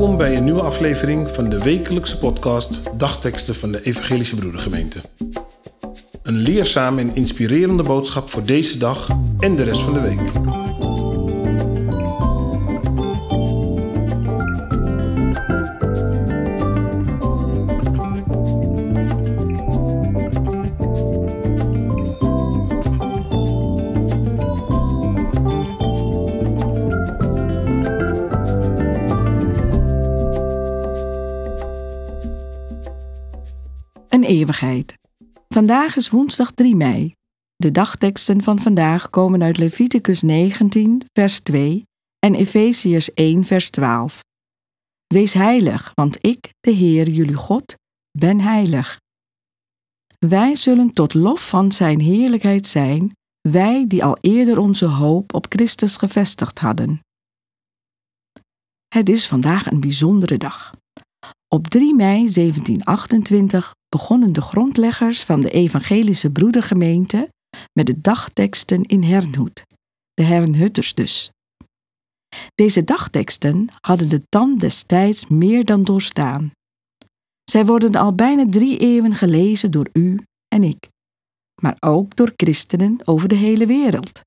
[0.00, 4.98] Welkom bij een nieuwe aflevering van de wekelijkse podcast Dagteksten van de Evangelische Broedergemeente.
[6.22, 9.08] Een leerzame en inspirerende boodschap voor deze dag
[9.38, 10.30] en de rest van de week.
[34.24, 34.94] Eeuwigheid.
[35.48, 37.14] Vandaag is woensdag 3 mei.
[37.56, 41.84] De dagteksten van vandaag komen uit Leviticus 19, vers 2
[42.18, 44.20] en Efeziërs 1, vers 12.
[45.06, 47.74] Wees heilig, want ik, de Heer, jullie God,
[48.18, 49.00] ben heilig.
[50.18, 53.12] Wij zullen tot lof van Zijn heerlijkheid zijn,
[53.48, 57.00] wij die al eerder onze hoop op Christus gevestigd hadden.
[58.94, 60.74] Het is vandaag een bijzondere dag.
[61.54, 67.28] Op 3 mei 1728 begonnen de grondleggers van de Evangelische Broedergemeente
[67.72, 69.64] met de dagteksten in Hernhoed,
[70.14, 71.30] de Hernhutters dus.
[72.54, 76.50] Deze dagteksten hadden de tand destijds meer dan doorstaan.
[77.50, 80.88] Zij worden al bijna drie eeuwen gelezen door u en ik,
[81.62, 84.20] maar ook door christenen over de hele wereld.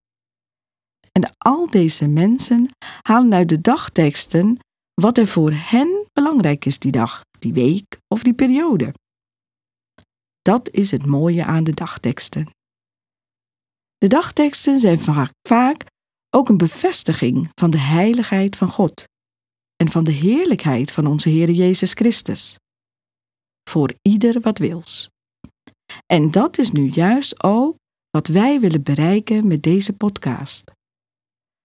[1.12, 2.70] En al deze mensen
[3.02, 4.58] halen uit de dagteksten
[4.94, 8.94] wat er voor hen belangrijk is die dag, die week of die periode.
[10.42, 12.48] Dat is het mooie aan de dagteksten.
[13.98, 15.00] De dagteksten zijn
[15.48, 15.86] vaak
[16.30, 19.04] ook een bevestiging van de heiligheid van God
[19.76, 22.58] en van de heerlijkheid van onze Heer Jezus Christus.
[23.70, 25.10] Voor ieder wat wils.
[26.06, 27.76] En dat is nu juist ook
[28.10, 30.72] wat wij willen bereiken met deze podcast.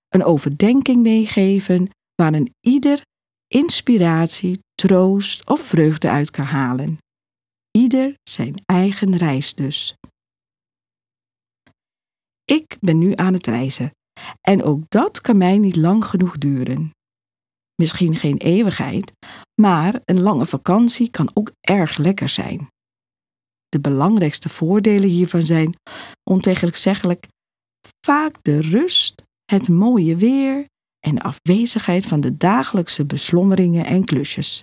[0.08, 3.02] Een overdenking meegeven waarin ieder
[3.48, 6.96] inspiratie, troost of vreugde uit kan halen.
[7.70, 9.94] Ieder zijn eigen reis dus.
[12.44, 13.90] Ik ben nu aan het reizen
[14.40, 16.90] en ook dat kan mij niet lang genoeg duren.
[17.74, 19.12] Misschien geen eeuwigheid,
[19.60, 22.68] maar een lange vakantie kan ook erg lekker zijn.
[23.68, 25.74] De belangrijkste voordelen hiervan zijn
[26.30, 27.26] ontegenzeggelijk
[28.06, 30.66] vaak de rust, het mooie weer
[31.00, 34.62] en de afwezigheid van de dagelijkse beslommeringen en klusjes.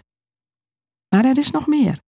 [1.15, 1.99] Maar er is nog meer.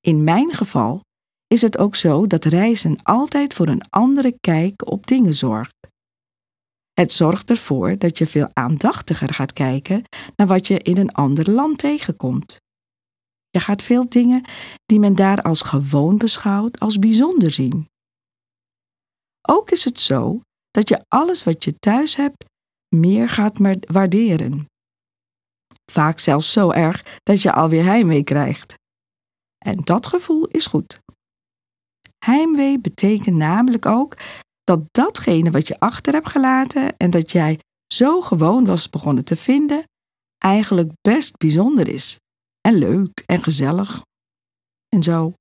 [0.00, 1.00] In mijn geval
[1.46, 5.74] is het ook zo dat reizen altijd voor een andere kijk op dingen zorgt.
[6.92, 10.04] Het zorgt ervoor dat je veel aandachtiger gaat kijken
[10.36, 12.60] naar wat je in een ander land tegenkomt.
[13.50, 14.44] Je gaat veel dingen
[14.84, 17.88] die men daar als gewoon beschouwt, als bijzonder zien.
[19.48, 22.44] Ook is het zo dat je alles wat je thuis hebt
[22.88, 23.58] meer gaat
[23.92, 24.66] waarderen.
[25.92, 28.74] Vaak zelfs zo erg dat je alweer heimwee krijgt.
[29.58, 31.00] En dat gevoel is goed.
[32.24, 34.16] Heimwee betekent namelijk ook
[34.64, 37.60] dat datgene wat je achter hebt gelaten en dat jij
[37.92, 39.84] zo gewoon was begonnen te vinden,
[40.38, 42.18] eigenlijk best bijzonder is.
[42.60, 44.02] En leuk en gezellig.
[44.88, 45.32] En zo.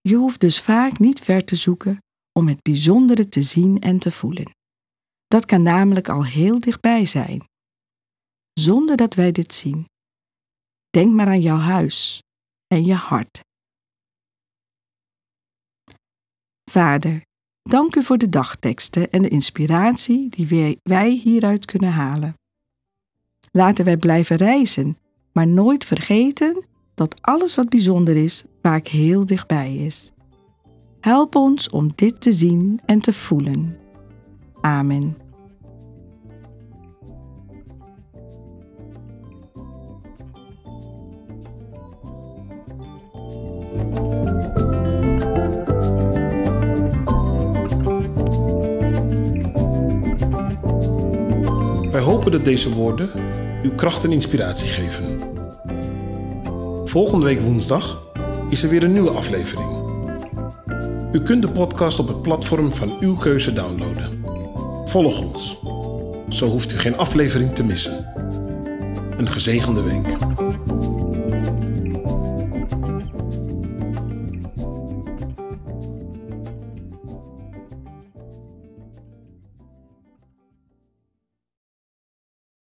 [0.00, 1.98] Je hoeft dus vaak niet ver te zoeken
[2.32, 4.50] om het bijzondere te zien en te voelen.
[5.30, 7.44] Dat kan namelijk al heel dichtbij zijn,
[8.52, 9.84] zonder dat wij dit zien.
[10.88, 12.22] Denk maar aan jouw huis
[12.66, 13.40] en je hart.
[16.70, 17.22] Vader,
[17.62, 22.34] dank u voor de dagteksten en de inspiratie die wij hieruit kunnen halen.
[23.50, 24.98] Laten wij blijven reizen,
[25.32, 26.64] maar nooit vergeten
[26.94, 30.10] dat alles wat bijzonder is vaak heel dichtbij is.
[31.00, 33.79] Help ons om dit te zien en te voelen.
[34.60, 35.16] Amen.
[51.90, 53.10] Wij hopen dat deze woorden
[53.62, 55.18] uw kracht en inspiratie geven.
[56.84, 58.08] Volgende week woensdag
[58.48, 59.68] is er weer een nieuwe aflevering.
[61.12, 64.19] U kunt de podcast op het platform van uw keuze downloaden.
[64.90, 65.56] Volg ons.
[66.28, 68.06] Zo hoeft u geen aflevering te missen.
[69.16, 70.16] Een gezegende week.